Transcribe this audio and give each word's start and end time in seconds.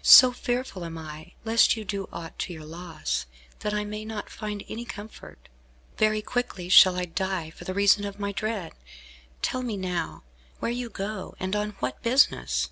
So 0.00 0.32
fearful 0.32 0.82
am 0.86 0.96
I, 0.96 1.32
lest 1.44 1.76
you 1.76 1.84
do 1.84 2.08
aught 2.10 2.38
to 2.38 2.54
your 2.54 2.64
loss, 2.64 3.26
that 3.58 3.74
I 3.74 3.84
may 3.84 4.06
not 4.06 4.30
find 4.30 4.64
any 4.66 4.86
comfort. 4.86 5.50
Very 5.98 6.22
quickly 6.22 6.70
shall 6.70 6.96
I 6.96 7.04
die 7.04 7.50
for 7.50 7.70
reason 7.70 8.06
of 8.06 8.18
my 8.18 8.32
dread. 8.32 8.72
Tell 9.42 9.60
me 9.62 9.76
now, 9.76 10.22
where 10.58 10.72
you 10.72 10.88
go, 10.88 11.34
and 11.38 11.54
on 11.54 11.72
what 11.80 12.02
business! 12.02 12.70